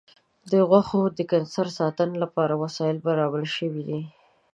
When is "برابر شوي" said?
3.07-3.81